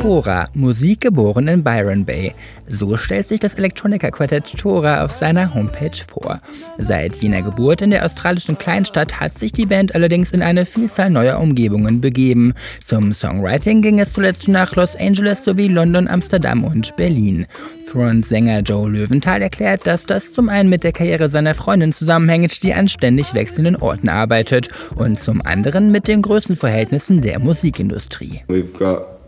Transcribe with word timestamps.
Tora, 0.00 0.48
Musik 0.54 1.02
geboren 1.02 1.46
in 1.46 1.62
Byron 1.62 2.06
Bay. 2.06 2.32
So 2.66 2.96
stellt 2.96 3.28
sich 3.28 3.38
das 3.38 3.52
Elektroniker-Quartett 3.54 4.56
Tora 4.56 5.04
auf 5.04 5.12
seiner 5.12 5.52
Homepage 5.52 5.90
vor. 6.08 6.40
Seit 6.78 7.16
jener 7.16 7.42
Geburt 7.42 7.82
in 7.82 7.90
der 7.90 8.06
australischen 8.06 8.56
Kleinstadt 8.56 9.20
hat 9.20 9.38
sich 9.38 9.52
die 9.52 9.66
Band 9.66 9.94
allerdings 9.94 10.32
in 10.32 10.40
eine 10.40 10.64
Vielzahl 10.64 11.10
neuer 11.10 11.38
Umgebungen 11.38 12.00
begeben. 12.00 12.54
Zum 12.82 13.12
Songwriting 13.12 13.82
ging 13.82 14.00
es 14.00 14.14
zuletzt 14.14 14.48
nach 14.48 14.74
Los 14.74 14.96
Angeles 14.96 15.44
sowie 15.44 15.68
London, 15.68 16.08
Amsterdam 16.08 16.64
und 16.64 16.96
Berlin. 16.96 17.46
Front-Sänger 17.84 18.60
Joe 18.60 18.88
Löwenthal 18.88 19.42
erklärt, 19.42 19.86
dass 19.86 20.06
das 20.06 20.32
zum 20.32 20.48
einen 20.48 20.70
mit 20.70 20.82
der 20.82 20.92
Karriere 20.92 21.28
seiner 21.28 21.54
Freundin 21.54 21.92
zusammenhängt, 21.92 22.62
die 22.62 22.72
an 22.72 22.88
ständig 22.88 23.34
wechselnden 23.34 23.76
Orten 23.76 24.08
arbeitet, 24.08 24.70
und 24.94 25.20
zum 25.20 25.42
anderen 25.44 25.92
mit 25.92 26.08
den 26.08 26.22
Größenverhältnissen 26.22 27.20
der 27.20 27.38
Musikindustrie. 27.38 28.40
We've 28.48 28.72
got 28.72 29.19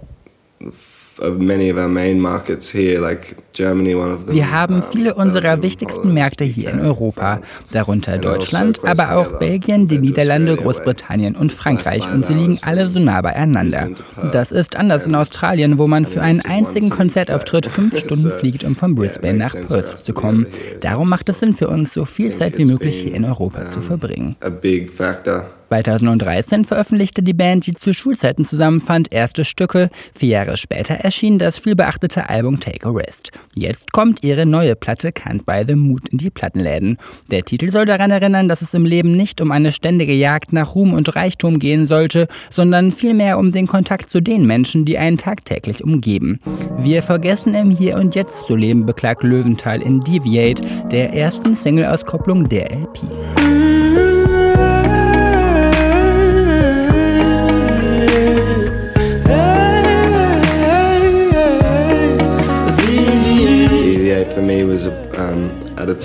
wir 4.26 4.50
haben 4.50 4.82
viele 4.82 5.14
unserer 5.14 5.62
wichtigsten 5.62 6.14
Märkte 6.14 6.44
hier 6.44 6.70
in 6.70 6.80
Europa, 6.80 7.40
darunter 7.70 8.12
also 8.12 8.28
Deutschland, 8.28 8.84
aber 8.84 9.16
auch 9.16 9.38
Belgien, 9.38 9.88
die 9.88 9.98
Niederlande, 9.98 10.56
Großbritannien 10.56 11.36
und 11.36 11.52
Frankreich 11.52 12.10
und 12.12 12.26
sie 12.26 12.34
liegen 12.34 12.58
alle 12.62 12.86
so 12.86 12.98
nah 12.98 13.20
beieinander. 13.20 13.90
Das 14.32 14.52
ist 14.52 14.76
anders 14.76 15.06
in 15.06 15.14
Australien, 15.14 15.78
wo 15.78 15.86
man 15.86 16.06
für 16.06 16.22
einen 16.22 16.40
einzigen 16.40 16.90
Konzertauftritt 16.90 17.66
fünf 17.66 17.98
Stunden 18.04 18.30
fliegt, 18.30 18.64
um 18.64 18.74
von 18.74 18.94
Brisbane 18.94 19.38
nach 19.38 19.54
Perth 19.54 19.98
zu 19.98 20.14
kommen. 20.14 20.46
Darum 20.80 21.08
macht 21.08 21.28
es 21.28 21.40
Sinn 21.40 21.54
für 21.54 21.68
uns, 21.68 21.92
so 21.92 22.04
viel 22.04 22.32
Zeit 22.32 22.58
wie 22.58 22.64
möglich 22.64 23.00
hier 23.02 23.14
in 23.14 23.24
Europa 23.24 23.68
zu 23.68 23.82
verbringen. 23.82 24.36
2013 25.72 26.66
veröffentlichte 26.66 27.22
die 27.22 27.32
Band, 27.32 27.66
die 27.66 27.72
zu 27.72 27.94
Schulzeiten 27.94 28.44
zusammenfand, 28.44 29.10
erste 29.10 29.44
Stücke. 29.44 29.88
Vier 30.14 30.28
Jahre 30.28 30.56
später 30.58 30.96
erschien 30.96 31.38
das 31.38 31.56
vielbeachtete 31.56 32.28
Album 32.28 32.60
Take 32.60 32.86
a 32.86 32.90
Rest. 32.90 33.30
Jetzt 33.54 33.90
kommt 33.92 34.22
ihre 34.22 34.44
neue 34.44 34.76
Platte 34.76 35.08
Can't 35.08 35.44
Buy 35.44 35.64
the 35.66 35.74
Mood 35.74 36.10
in 36.10 36.18
die 36.18 36.28
Plattenläden. 36.28 36.98
Der 37.30 37.42
Titel 37.42 37.70
soll 37.70 37.86
daran 37.86 38.10
erinnern, 38.10 38.50
dass 38.50 38.60
es 38.60 38.74
im 38.74 38.84
Leben 38.84 39.12
nicht 39.12 39.40
um 39.40 39.50
eine 39.50 39.72
ständige 39.72 40.12
Jagd 40.12 40.52
nach 40.52 40.74
Ruhm 40.74 40.92
und 40.92 41.16
Reichtum 41.16 41.58
gehen 41.58 41.86
sollte, 41.86 42.28
sondern 42.50 42.92
vielmehr 42.92 43.38
um 43.38 43.50
den 43.50 43.66
Kontakt 43.66 44.10
zu 44.10 44.20
den 44.20 44.46
Menschen, 44.46 44.84
die 44.84 44.98
einen 44.98 45.16
tagtäglich 45.16 45.82
umgeben. 45.82 46.38
Wir 46.78 47.02
vergessen 47.02 47.54
im 47.54 47.70
Hier 47.70 47.96
und 47.96 48.14
Jetzt 48.14 48.44
zu 48.44 48.56
leben, 48.56 48.84
beklagt 48.84 49.22
Löwenthal 49.22 49.80
in 49.80 50.00
Deviate, 50.00 50.62
der 50.90 51.14
ersten 51.14 51.54
Single-Auskopplung 51.54 52.48
der 52.48 52.70
LP. 52.72 54.11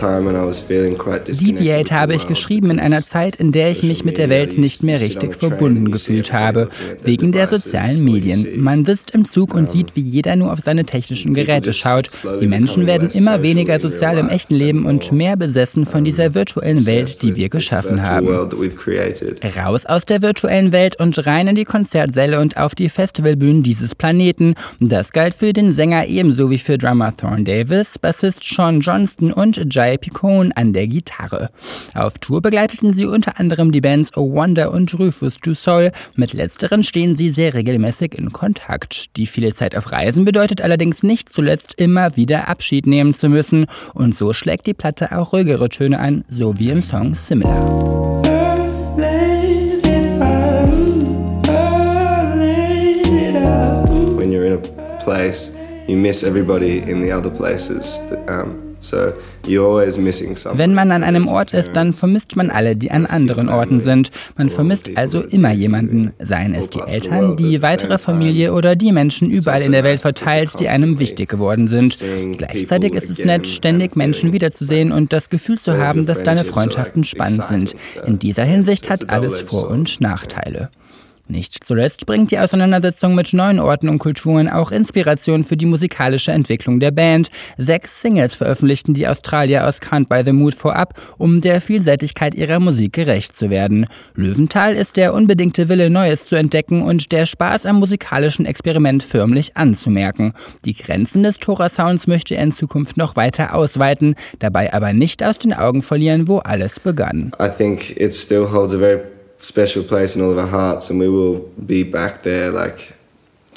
Deviate 0.02 1.96
habe 1.96 2.16
ich 2.16 2.28
geschrieben 2.28 2.72
in 2.72 2.80
einer 2.80 3.06
Zeit, 3.06 3.36
in 3.38 3.52
der 3.52 3.72
ich 3.72 3.84
mich 3.84 4.06
mit 4.06 4.18
der 4.18 4.30
Welt 4.30 4.58
nicht 4.58 4.84
mehr 4.84 5.00
richtig 5.00 5.36
verbunden 5.36 5.92
gefühlt 5.92 6.34
habe, 6.34 6.70
wegen 7.04 7.32
der 7.32 7.48
sozialen 7.48 8.04
Medien. 8.04 8.62
Man 8.62 8.86
sitzt 8.86 9.12
im 9.12 9.26
Zug 9.26 9.54
und 9.54 9.72
sieht, 9.72 9.96
wie 9.96 10.02
jeder 10.02 10.36
nur 10.36 10.52
auf 10.52 10.60
seine 10.60 10.86
technischen 10.86 11.34
Geräte 11.34 11.74
schaut. 11.74 12.10
Die 12.42 12.48
Menschen 12.48 12.86
werden 12.86 13.10
immer 13.10 13.42
weniger 13.42 13.80
sozial 13.80 14.18
im 14.18 14.30
echten 14.30 14.56
Leben 14.56 14.86
und 14.86 15.12
mehr 15.12 15.36
besessen 15.36 15.86
von 15.86 16.04
dieser 16.04 16.34
virtuellen 16.34 16.86
Welt, 16.86 17.24
die 17.24 17.36
wir 17.36 17.50
geschaffen 17.50 18.04
haben. 18.04 18.28
Raus 18.28 19.86
aus 19.86 20.06
der 20.06 20.22
virtuellen 20.22 20.72
Welt 20.72 21.00
und 21.00 21.26
rein 21.26 21.48
in 21.48 21.56
die 21.56 21.66
Konzertsäle 21.66 22.40
und 22.40 22.58
auf 22.58 22.76
die 22.76 22.90
Festivalbühnen 22.90 23.64
dieses 23.64 23.96
Planeten. 23.96 24.56
Das 24.80 25.12
galt 25.12 25.34
für 25.34 25.54
den 25.54 25.72
Sänger 25.72 26.06
ebenso 26.08 26.50
wie 26.52 26.58
für 26.58 26.78
Drummer 26.78 27.16
Thorne 27.16 27.44
Davis, 27.44 27.98
Bassist 28.00 28.44
Sean 28.44 28.82
Johnston 28.82 29.32
und 29.32 29.74
Jai 29.74 29.87
Picone 29.96 30.52
an 30.58 30.74
der 30.74 30.88
Gitarre. 30.88 31.50
Auf 31.94 32.18
Tour 32.18 32.42
begleiteten 32.42 32.94
sie 32.94 33.06
unter 33.06 33.40
anderem 33.40 33.72
die 33.72 33.80
Bands 33.80 34.12
Oh 34.18 34.34
Wonder 34.34 34.72
und 34.72 34.98
Rufus 35.00 35.38
Du 35.42 35.54
Sol. 35.54 35.92
Mit 36.16 36.34
letzteren 36.34 36.84
stehen 36.84 37.16
sie 37.16 37.30
sehr 37.30 37.54
regelmäßig 37.54 38.18
in 38.18 38.34
Kontakt. 38.34 39.16
Die 39.16 39.28
viele 39.28 39.54
Zeit 39.54 39.76
auf 39.76 39.92
Reisen 39.92 40.26
bedeutet 40.26 40.62
allerdings 40.62 41.04
nicht 41.04 41.30
zuletzt 41.30 41.76
immer 41.80 42.18
wieder 42.18 42.50
Abschied 42.50 42.88
nehmen 42.88 43.14
zu 43.14 43.30
müssen. 43.30 43.68
Und 43.94 44.16
so 44.16 44.34
schlägt 44.34 44.68
die 44.68 44.74
Platte 44.74 45.18
auch 45.18 45.32
ruhigere 45.32 45.70
Töne 45.70 46.00
an, 46.00 46.26
so 46.28 46.60
wie 46.60 46.72
im 46.72 46.82
Song 46.82 47.16
Similar. 47.16 47.62
When 54.18 54.32
you're 54.32 54.46
in 54.46 54.54
a 54.54 55.04
place, 55.04 55.52
you 55.88 55.96
miss 55.96 56.24
everybody 56.24 56.80
in 56.80 57.02
the 57.02 57.12
other 57.14 57.30
places. 57.30 58.00
That, 58.10 58.30
um 58.30 58.67
wenn 60.54 60.74
man 60.74 60.92
an 60.92 61.04
einem 61.04 61.28
Ort 61.28 61.54
ist, 61.54 61.72
dann 61.76 61.94
vermisst 61.94 62.36
man 62.36 62.50
alle, 62.50 62.76
die 62.76 62.92
an 62.92 63.06
anderen 63.06 63.50
Orten 63.50 63.80
sind. 63.80 64.12
Man 64.38 64.50
vermisst 64.50 64.92
also 64.96 65.22
immer 65.22 65.52
jemanden, 65.52 66.14
seien 66.20 66.54
es 66.54 66.70
die 66.70 66.80
Eltern, 66.80 67.36
die 67.36 67.62
weitere 67.62 67.98
Familie 67.98 68.54
oder 68.54 68.76
die 68.76 68.92
Menschen 68.92 69.32
überall 69.32 69.62
in 69.62 69.72
der 69.72 69.84
Welt 69.84 70.02
verteilt, 70.02 70.60
die 70.60 70.70
einem 70.70 71.00
wichtig 71.00 71.30
geworden 71.30 71.68
sind. 71.68 71.98
Gleichzeitig 72.38 72.94
ist 72.94 73.10
es 73.10 73.20
nett, 73.20 73.48
ständig 73.48 73.96
Menschen 73.96 74.32
wiederzusehen 74.34 74.92
und 74.92 75.12
das 75.12 75.30
Gefühl 75.30 75.58
zu 75.58 75.78
haben, 75.78 76.06
dass 76.06 76.24
deine 76.24 76.44
Freundschaften 76.44 77.04
spannend 77.04 77.44
sind. 77.46 77.76
In 78.06 78.20
dieser 78.20 78.44
Hinsicht 78.44 78.90
hat 78.90 79.10
alles 79.10 79.42
Vor- 79.42 79.70
und 79.70 80.02
Nachteile. 80.02 80.70
Nicht 81.30 81.66
zuletzt 81.66 82.06
bringt 82.06 82.32
die 82.32 82.40
Auseinandersetzung 82.40 83.14
mit 83.14 83.34
neuen 83.34 83.60
Orten 83.60 83.90
und 83.90 84.00
Kulturen 84.00 84.48
auch 84.48 84.72
Inspiration 84.72 85.44
für 85.44 85.58
die 85.58 85.66
musikalische 85.66 86.32
Entwicklung 86.32 86.80
der 86.80 86.92
Band. 86.92 87.30
Sechs 87.58 88.02
Singles 88.02 88.34
veröffentlichten 88.34 88.94
die 88.94 89.08
Australier 89.08 89.68
aus 89.68 89.82
Can't 89.82 90.08
By 90.08 90.22
The 90.24 90.32
Mood 90.32 90.56
vorab, 90.56 90.94
um 91.18 91.42
der 91.42 91.60
Vielseitigkeit 91.60 92.34
ihrer 92.34 92.62
Musik 92.62 92.94
gerecht 92.94 93.36
zu 93.36 93.50
werden. 93.50 93.88
Löwenthal 94.16 94.74
ist 94.74 94.96
der 94.96 95.14
unbedingte 95.14 95.68
Wille, 95.68 95.90
Neues 95.90 96.28
zu 96.28 96.38
entdecken 96.38 96.82
und 96.82 97.12
der 97.12 97.26
Spaß 97.26 97.66
am 97.66 97.80
musikalischen 97.80 98.46
Experiment 98.46 99.04
förmlich 99.04 99.58
anzumerken. 99.58 100.34
Die 100.64 100.76
Grenzen 100.76 101.24
des 101.24 101.40
Tora-Sounds 101.40 102.08
möchte 102.08 102.36
er 102.36 102.44
in 102.44 102.54
Zukunft 102.54 102.96
noch 102.96 103.18
weiter 103.18 103.54
ausweiten, 103.54 104.16
dabei 104.40 104.74
aber 104.74 104.94
nicht 104.94 105.24
aus 105.24 105.38
den 105.40 105.54
Augen 105.54 105.82
verlieren, 105.82 106.30
wo 106.30 106.38
alles 106.38 106.80
begann. 106.80 107.32
I 107.42 107.50
think 107.50 108.00
it 108.00 108.16
still 108.16 108.50
holds 108.50 108.74
a 108.74 108.78
very 108.78 109.17
special 109.38 109.84
place 109.84 110.16
in 110.16 110.22
all 110.22 110.32
of 110.32 110.38
our 110.38 110.48
hearts, 110.48 110.90
and 110.90 111.00
we 111.00 111.10
will 111.10 111.50
be 111.66 111.84
back 111.84 112.24
there 112.24 112.52
like 112.52 112.94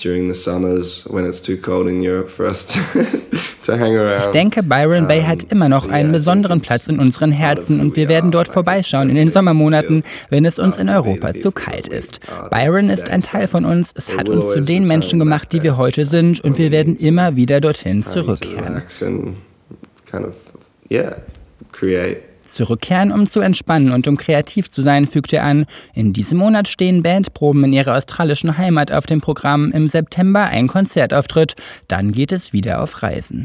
during 0.00 0.28
the 0.28 0.34
summers 0.34 1.04
when 1.10 1.26
it's 1.26 1.40
too 1.40 1.56
cold 1.56 1.86
in 1.86 2.02
Europe 2.02 2.28
for 2.28 2.46
us 2.46 2.64
to, 2.64 2.80
hang 3.76 3.96
around. 3.96 4.22
Ich 4.22 4.32
denke, 4.32 4.62
Byron 4.62 5.06
Bay 5.06 5.22
hat 5.22 5.44
immer 5.44 5.68
noch 5.68 5.88
einen 5.88 6.10
besonderen 6.10 6.60
Platz 6.60 6.88
in 6.88 6.98
unseren 6.98 7.30
Herzen 7.30 7.80
und 7.80 7.94
wir 7.94 8.08
werden 8.08 8.32
dort 8.32 8.48
vorbeischauen 8.48 9.10
in 9.10 9.14
den 9.14 9.30
Sommermonaten, 9.30 10.02
wenn 10.28 10.44
es 10.44 10.58
uns 10.58 10.78
in 10.78 10.88
Europa 10.88 11.34
zu 11.34 11.52
kalt 11.52 11.86
ist. 11.86 12.20
Byron 12.50 12.90
ist 12.90 13.10
ein 13.10 13.22
Teil 13.22 13.46
von 13.46 13.64
uns, 13.64 13.92
es 13.94 14.16
hat 14.16 14.28
uns 14.28 14.54
zu 14.54 14.62
den 14.62 14.86
Menschen 14.86 15.18
gemacht, 15.20 15.52
die 15.52 15.62
wir 15.62 15.76
heute 15.76 16.06
sind 16.06 16.40
und 16.40 16.58
wir 16.58 16.72
werden 16.72 16.96
immer 16.96 17.36
wieder 17.36 17.60
dorthin 17.60 18.02
zurückkehren. 18.02 18.82
Zurückkehren, 22.54 23.12
um 23.12 23.26
zu 23.26 23.40
entspannen 23.40 23.92
und 23.92 24.06
um 24.08 24.16
kreativ 24.16 24.70
zu 24.70 24.82
sein, 24.82 25.06
fügt 25.06 25.32
er 25.32 25.44
an. 25.44 25.66
In 25.94 26.12
diesem 26.12 26.38
Monat 26.38 26.68
stehen 26.68 27.02
Bandproben 27.02 27.64
in 27.64 27.72
ihrer 27.72 27.96
australischen 27.96 28.58
Heimat 28.58 28.92
auf 28.92 29.06
dem 29.06 29.20
Programm, 29.20 29.70
im 29.72 29.88
September 29.88 30.44
ein 30.44 30.66
Konzertauftritt, 30.66 31.54
dann 31.88 32.12
geht 32.12 32.32
es 32.32 32.52
wieder 32.52 32.82
auf 32.82 33.02
Reisen. 33.02 33.38